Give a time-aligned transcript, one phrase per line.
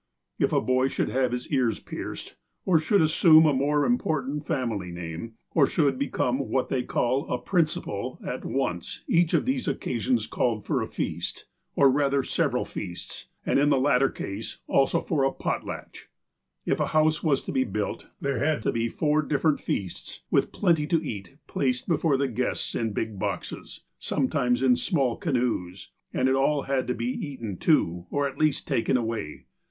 [0.39, 4.89] If a boy should have his ears pierced, or should assume a more important family
[4.91, 10.25] name, or should become what they called a'' principal," at once each of these occasions
[10.25, 11.45] called for a feast,
[11.75, 16.07] or rather several feasts, and, in the lat ter case, also for a" potlatch."
[16.65, 20.21] If a house was to be built, there had to be four differ ent feasts,
[20.31, 25.91] with plenty to eat, placed before the guests in big boxes, sometimes in small canoes,
[26.11, 29.45] and it all had to be eaten, too, or, at least, taken away.